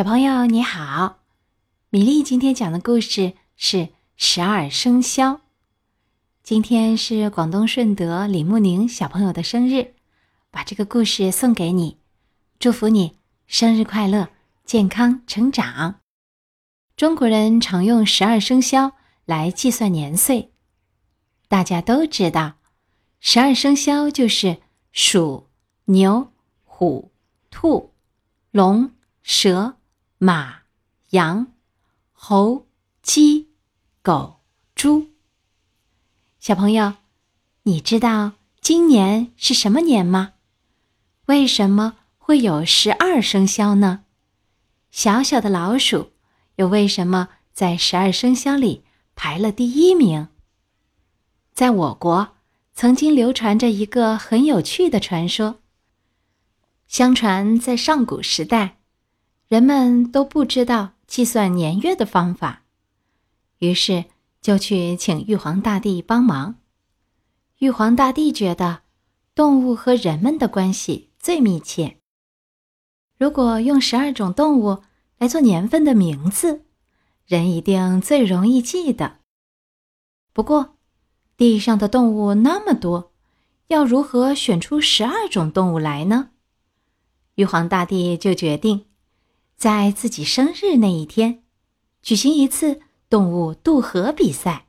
[0.00, 1.18] 小朋友你好，
[1.90, 5.42] 米粒今天讲的故事是十二生肖。
[6.42, 9.92] 今天是广东顺德李慕宁小朋友的生日，
[10.50, 11.98] 把这个故事送给你，
[12.58, 14.30] 祝福你生日快乐，
[14.64, 15.96] 健康成长。
[16.96, 18.92] 中国人常用十二生肖
[19.26, 20.50] 来计算年岁，
[21.46, 22.54] 大家都知道，
[23.20, 24.62] 十二生肖就是
[24.92, 25.48] 鼠、
[25.84, 26.32] 牛、
[26.64, 27.12] 虎、
[27.50, 27.92] 兔、
[28.50, 28.92] 龙、
[29.22, 29.76] 蛇。
[30.22, 30.64] 马、
[31.12, 31.54] 羊、
[32.12, 32.66] 猴、
[33.00, 33.48] 鸡、
[34.02, 34.40] 狗、
[34.74, 35.06] 猪。
[36.38, 36.92] 小朋友，
[37.62, 40.34] 你知道今年是什么年吗？
[41.24, 44.04] 为什么会有十二生肖呢？
[44.90, 46.12] 小小的老鼠
[46.56, 48.84] 又为什么在十二生肖里
[49.16, 50.28] 排了第一名？
[51.54, 52.36] 在我国，
[52.74, 55.62] 曾经流传着一个很有趣的传说。
[56.86, 58.79] 相传在上古时代。
[59.50, 62.62] 人们都不知道计算年月的方法，
[63.58, 64.04] 于是
[64.40, 66.54] 就去请玉皇大帝帮忙。
[67.58, 68.82] 玉皇大帝觉得
[69.34, 71.96] 动物和人们的关系最密切，
[73.18, 74.84] 如果用十二种动物
[75.18, 76.62] 来做年份的名字，
[77.26, 79.16] 人一定最容易记得。
[80.32, 80.76] 不过，
[81.36, 83.10] 地上的动物那么多，
[83.66, 86.30] 要如何选出十二种动物来呢？
[87.34, 88.86] 玉皇大帝就决定。
[89.60, 91.42] 在自己生日那一天，
[92.00, 92.80] 举行一次
[93.10, 94.68] 动物渡河比赛。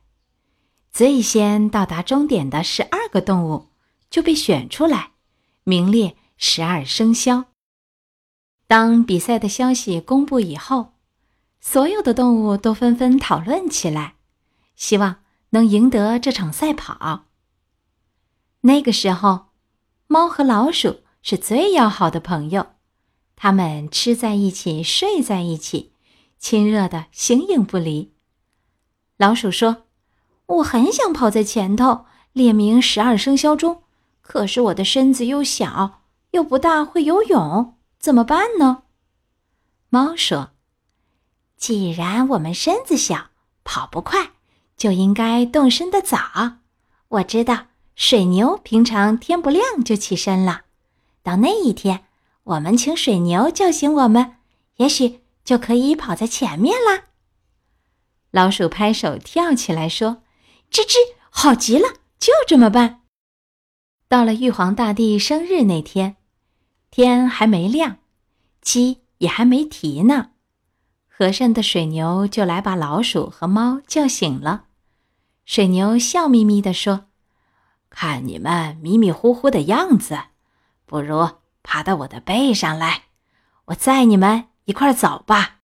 [0.90, 3.70] 最先到达终点的十二个动物
[4.10, 5.12] 就被选出来，
[5.64, 7.46] 名列十二生肖。
[8.66, 10.92] 当比赛的消息公布以后，
[11.58, 14.16] 所有的动物都纷纷讨论起来，
[14.76, 17.24] 希望能赢得这场赛跑。
[18.60, 19.46] 那个时候，
[20.06, 22.71] 猫和老鼠是最要好的朋友。
[23.36, 25.92] 他们吃在一起，睡在一起，
[26.38, 28.12] 亲热的形影不离。
[29.16, 29.84] 老鼠说
[30.46, 33.82] ：“我很想跑在前头，列明十二生肖中，
[34.20, 38.84] 可是我的身子又小，又不大会游泳，怎么办呢？”
[39.90, 40.52] 猫说
[41.56, 43.30] ：“既然我们身子小，
[43.64, 44.32] 跑不快，
[44.76, 46.18] 就应该动身的早。
[47.08, 50.62] 我知道水牛平常天不亮就起身了，
[51.22, 52.04] 到那一天。”
[52.44, 54.36] 我们请水牛叫醒我们，
[54.76, 57.04] 也许就可以跑在前面啦。
[58.30, 60.22] 老鼠拍手跳起来说
[60.72, 60.96] ：“吱吱，
[61.30, 61.86] 好极了，
[62.18, 63.02] 就这么办。”
[64.08, 66.16] 到了玉皇大帝生日那天，
[66.90, 67.98] 天还没亮，
[68.60, 70.32] 鸡也还没啼呢，
[71.08, 74.64] 和善的水牛就来把老鼠和猫叫醒了。
[75.44, 77.06] 水牛笑眯眯地说
[77.88, 80.18] ：“看你们迷迷糊糊的样子，
[80.86, 81.28] 不如……”
[81.62, 83.04] 爬到我的背上来，
[83.66, 85.60] 我载你们一块儿走吧。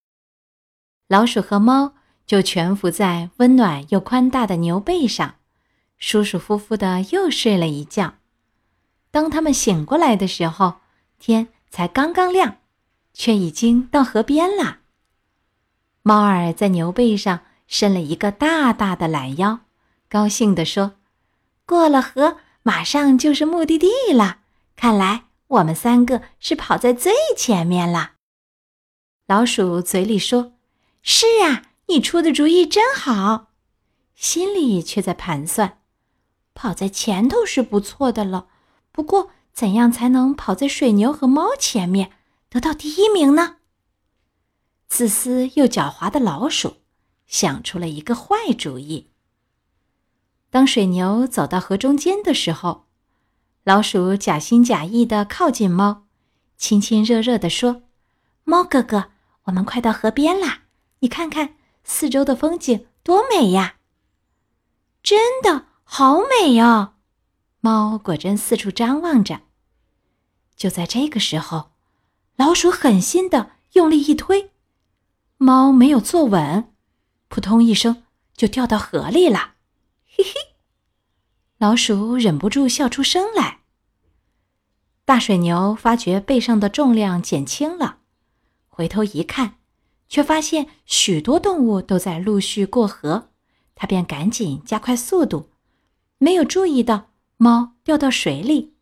[1.08, 1.94] 老鼠和猫
[2.26, 5.36] 就蜷伏在温暖又宽大的牛背上，
[5.96, 8.14] 舒舒服服的又睡了一觉。
[9.10, 10.80] 当他们醒过来的时候，
[11.18, 12.58] 天才刚刚亮，
[13.14, 14.80] 却已经到河边了。
[16.02, 19.60] 猫儿在牛背上伸了一个大大的懒腰，
[20.08, 20.96] 高兴地说
[21.66, 24.40] ：“过了河，马上就是目的地了。
[24.76, 28.16] 看来……”我们三个是跑在最前面了。
[29.26, 30.52] 老鼠嘴里说
[31.00, 33.52] ：“是啊，你出的主意真好。”
[34.14, 35.80] 心里却在盘算：
[36.52, 38.48] 跑在前头是不错的了，
[38.92, 42.12] 不过怎样才能跑在水牛和猫前面，
[42.50, 43.56] 得到第一名呢？
[44.86, 46.78] 自私又狡猾的老鼠
[47.26, 49.12] 想出了一个坏主意。
[50.50, 52.87] 当水牛走到河中间的时候。
[53.68, 56.06] 老鼠假心假意的靠近猫，
[56.56, 57.82] 亲亲热热的说
[58.44, 59.10] ：“猫哥哥，
[59.42, 60.60] 我们快到河边啦！
[61.00, 63.74] 你看看四周的风景多美呀！
[65.02, 66.94] 真的好美哟！”
[67.60, 69.42] 猫果真四处张望着。
[70.56, 71.72] 就在这个时候，
[72.36, 74.50] 老鼠狠心的用力一推，
[75.36, 76.72] 猫没有坐稳，
[77.28, 78.04] 扑通一声
[78.34, 79.56] 就掉到河里了。
[80.08, 80.32] 嘿嘿，
[81.58, 83.57] 老鼠忍不住笑出声来。
[85.08, 88.00] 大水牛发觉背上的重量减轻了，
[88.68, 89.54] 回头一看，
[90.06, 93.30] 却发现许多动物都在陆续过河，
[93.74, 95.48] 他便赶紧加快速度，
[96.18, 97.08] 没有注意到
[97.38, 98.74] 猫掉到水里，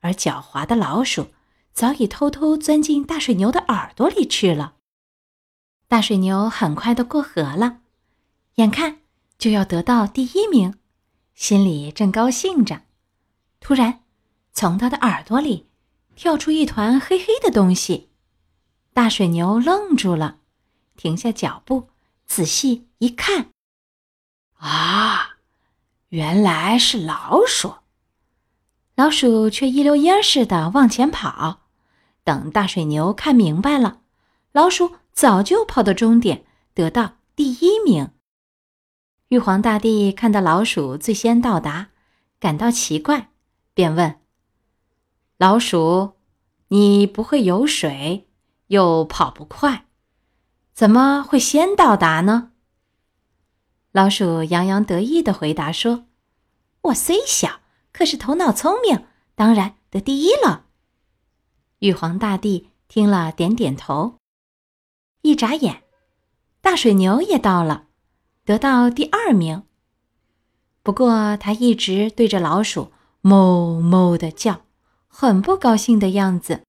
[0.00, 1.28] 而狡猾的老鼠
[1.72, 4.74] 早已偷偷钻进大水牛的耳朵里去了。
[5.88, 7.78] 大水牛很快的过河了，
[8.56, 8.98] 眼看
[9.38, 10.74] 就要得到第一名，
[11.34, 12.82] 心里正高兴着，
[13.60, 14.02] 突然，
[14.52, 15.68] 从他的耳朵里。
[16.14, 18.10] 跳出一团黑黑的东西，
[18.92, 20.38] 大水牛愣住了，
[20.96, 21.88] 停下脚步，
[22.26, 23.50] 仔细一看，
[24.54, 25.36] 啊，
[26.10, 27.74] 原来是老鼠！
[28.96, 31.62] 老鼠却一溜烟似的往前跑。
[32.22, 34.02] 等大水牛看明白了，
[34.52, 38.10] 老鼠早就跑到终点，得到第一名。
[39.28, 41.88] 玉皇大帝看到老鼠最先到达，
[42.38, 43.30] 感到奇怪，
[43.72, 44.19] 便问
[45.40, 46.16] ：“老鼠，
[46.68, 48.28] 你不会游水，
[48.66, 49.86] 又跑不快，
[50.74, 52.52] 怎么会先到达呢？”
[53.90, 56.04] 老鼠洋洋得意地回答说
[56.92, 57.60] ：“我虽小，
[57.90, 60.66] 可是头脑聪明，当然得第一了。”
[61.80, 64.16] 玉皇大帝听了，点点头。
[65.22, 65.84] 一眨眼，
[66.60, 67.86] 大水牛也到了，
[68.44, 69.62] 得到第二名。
[70.82, 72.92] 不过，他一直对着老鼠
[73.24, 74.66] “哞哞”的叫，
[75.12, 76.62] 很不高兴的样子。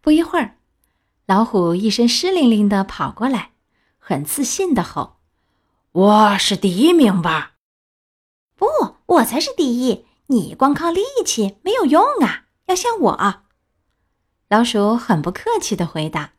[0.00, 0.56] 不一会儿，
[1.26, 3.52] 老虎一身湿淋淋的跑过来，
[3.98, 5.18] 很自信的吼
[5.92, 7.52] ：“我是第一名吧
[8.56, 8.66] ？”“不，
[9.06, 10.06] 我才是第一！
[10.28, 13.42] 你光靠力气没有用啊，要像我。”
[14.48, 16.32] 老鼠很不客气的回答，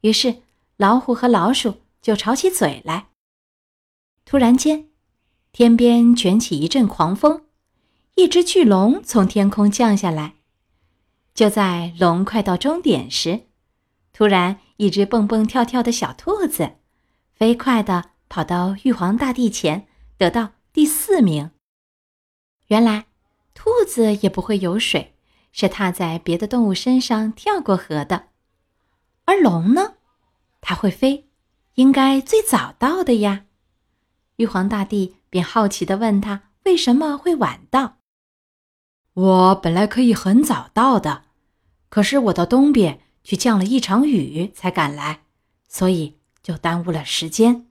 [0.00, 0.42] 于是
[0.76, 3.08] 老虎和老鼠就吵起嘴来。
[4.24, 4.88] 突然间，
[5.52, 7.46] 天边卷起一阵狂风，
[8.16, 10.36] 一只巨龙从天空降下来。
[11.34, 13.46] 就在龙快到终点时，
[14.12, 16.72] 突然一只蹦蹦跳跳的小兔子，
[17.34, 19.86] 飞快的跑到玉皇大帝前，
[20.16, 21.50] 得到第四名。
[22.66, 23.06] 原来，
[23.54, 25.14] 兔子也不会游水。
[25.52, 28.28] 是踏在别的动物身上跳过河的，
[29.24, 29.94] 而龙呢？
[30.60, 31.28] 它会飞，
[31.74, 33.46] 应该最早到的呀。
[34.36, 37.96] 玉皇大帝便好奇地问他：“为什么会晚到
[39.14, 41.24] ？”“我本来可以很早到的，
[41.88, 45.22] 可是我到东边去降了一场雨才赶来，
[45.68, 47.66] 所以就耽误了时间。”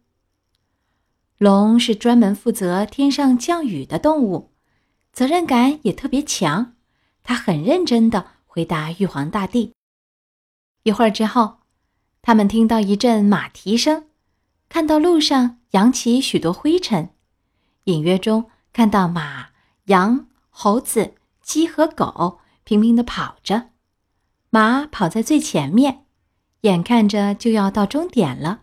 [1.40, 4.52] 龙是专门负责天上降雨的动物，
[5.14, 6.74] 责任感也特别强。
[7.24, 9.74] 他很认真地回答玉皇大帝。
[10.84, 11.60] 一会儿之后，
[12.22, 14.06] 他们听到一阵马蹄声，
[14.68, 17.12] 看到路上扬起许多灰尘，
[17.86, 19.50] 隐约中看到马、
[19.86, 21.14] 羊、猴子、
[21.50, 23.72] 鸡和狗拼命地跑着。
[24.52, 26.06] 马跑在最前面，
[26.62, 28.62] 眼看着就要到终点了。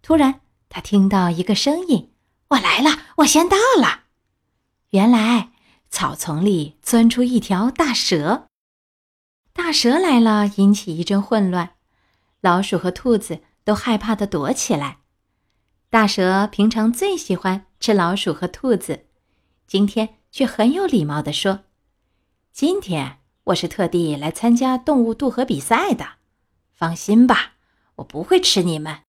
[0.00, 0.40] 突然，
[0.70, 2.14] 他听到一个声音
[2.48, 4.04] ：“我来了，我先到了。”
[4.92, 5.50] 原来。
[5.90, 8.48] 草丛里钻出一条大蛇，
[9.54, 11.76] 大蛇来了，引起一阵混乱，
[12.42, 14.98] 老鼠和兔子都害怕的躲起来。
[15.88, 19.06] 大蛇平常最喜欢吃老鼠和兔子，
[19.66, 21.64] 今天却很有礼貌的说
[22.60, 26.14] ：“今天我是特地来参加动物渡河比赛的，
[26.74, 27.52] 放心吧，
[27.94, 29.02] 我不会吃你们。”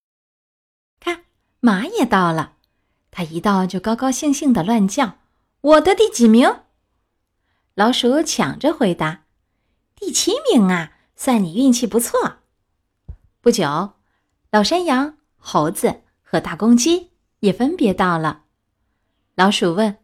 [1.02, 1.24] 看，
[1.60, 2.58] 马也到了，
[3.10, 5.18] 它一到就高高兴兴的乱叫
[5.62, 6.60] ：“我的第几名？”
[7.74, 9.24] 老鼠抢着回答
[9.98, 12.42] ：“第七名啊，算你运气不错。”
[13.42, 13.94] 不久，
[14.52, 17.10] 老山羊、猴子和大公鸡
[17.40, 18.44] 也分别到了。
[19.34, 19.98] 老鼠问：“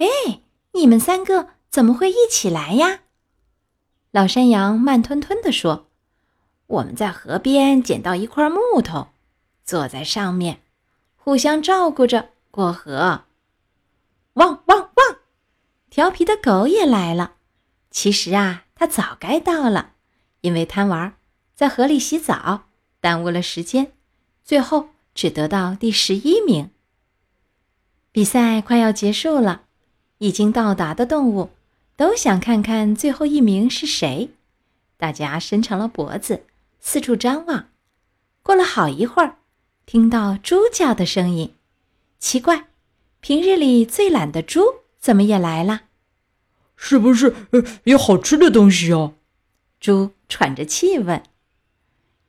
[0.00, 0.40] 哎，
[0.72, 3.00] 你们三个怎么会一起来呀？”
[4.10, 5.88] 老山羊慢吞吞地说
[6.66, 9.08] ：“我们在河边捡到一块木头，
[9.64, 10.62] 坐在上面，
[11.16, 13.24] 互相照顾着过河。”
[14.34, 15.18] 汪汪汪！
[15.90, 17.34] 调皮的狗也来了。
[17.90, 19.94] 其实啊，它早该到了，
[20.42, 21.16] 因为贪玩，
[21.54, 22.64] 在河里洗澡，
[23.00, 23.92] 耽误了时间，
[24.44, 26.70] 最后只得到第十一名。
[28.12, 29.62] 比赛快要结束了，
[30.18, 31.50] 已经到达的动物
[31.98, 34.30] 都想看看最后一名是谁，
[34.96, 36.44] 大家伸长了脖子，
[36.78, 37.70] 四处张望。
[38.44, 39.38] 过了好一会儿，
[39.84, 41.56] 听到猪叫的声音，
[42.20, 42.68] 奇怪，
[43.18, 44.62] 平日里最懒的猪。
[45.00, 45.82] 怎么也来了？
[46.76, 47.34] 是不是
[47.82, 49.14] 有好吃的东西哦？
[49.80, 51.20] 猪喘着气问。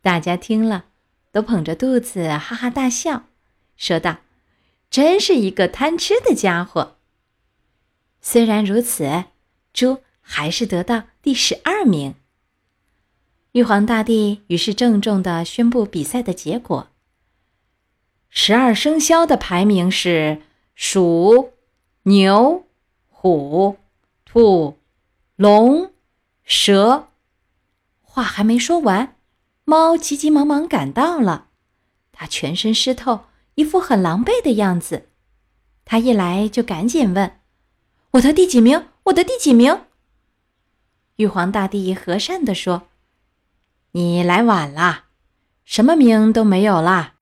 [0.01, 0.85] 大家听了，
[1.31, 3.27] 都捧着肚子哈哈大笑，
[3.77, 4.17] 说道
[4.89, 6.97] ：“真是一个贪吃的家伙。”
[8.19, 9.25] 虽然如此，
[9.73, 12.15] 猪还是得到第十二名。
[13.53, 16.87] 玉皇大帝于是郑重的宣布比赛的结果：
[18.29, 20.41] 十二生肖的排名是
[20.75, 21.51] 鼠。
[22.03, 22.65] 牛、
[23.09, 23.77] 虎、
[24.25, 24.79] 兔、
[25.35, 25.91] 龙、
[26.43, 27.09] 蛇，
[28.01, 29.17] 话还没说完，
[29.65, 31.49] 猫急急忙忙赶到了。
[32.13, 35.09] 它全身湿透，一副很狼狈的样子。
[35.83, 37.39] 它一来就赶紧问
[38.11, 38.87] ：“我得第几名？
[39.09, 39.85] 我的第几名？”
[41.17, 42.89] 玉皇大帝和善地说
[43.91, 45.05] ：“你来晚了，
[45.65, 47.15] 什么名都没有啦！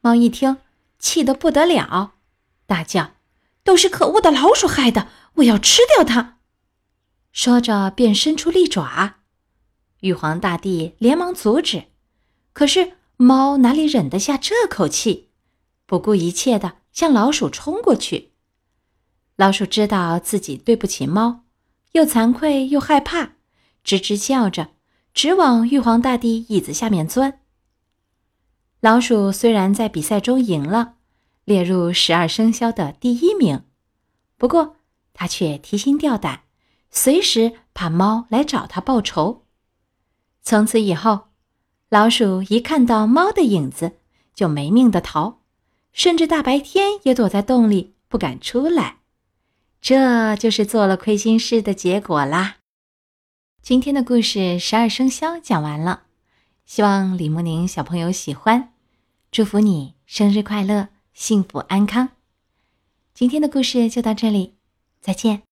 [0.00, 0.58] 猫一听，
[0.98, 2.14] 气得不得了，
[2.66, 3.12] 大叫
[3.62, 5.08] ：“都是可恶的老鼠害的！
[5.34, 6.38] 我要吃掉它！”
[7.32, 9.16] 说着便伸出利爪。
[10.00, 11.84] 玉皇大帝连忙阻止，
[12.52, 15.30] 可是猫哪里忍得下这口气，
[15.84, 18.32] 不顾一切的向老鼠冲过去。
[19.36, 21.44] 老鼠知道自己对不起猫，
[21.92, 23.32] 又惭愧又害怕，
[23.84, 24.68] 吱吱叫着，
[25.12, 27.40] 直往玉皇大帝椅子下面钻。
[28.80, 30.94] 老鼠虽然在比赛中赢了，
[31.44, 33.64] 列入十二生肖的第一名，
[34.38, 34.76] 不过
[35.12, 36.44] 它却提心吊胆，
[36.90, 39.44] 随时怕猫来找它报仇。
[40.42, 41.28] 从此以后，
[41.90, 43.98] 老鼠一看到猫的影子
[44.34, 45.40] 就没命的逃，
[45.92, 49.00] 甚至大白天也躲在洞里不敢出来。
[49.88, 52.56] 这就是做了亏心事的结果啦。
[53.62, 56.06] 今天的故事十二生肖讲完了，
[56.64, 58.72] 希望李慕宁小朋友喜欢。
[59.30, 62.08] 祝福你生日快乐，幸福安康！
[63.14, 64.54] 今天的故事就到这里，
[65.00, 65.44] 再见。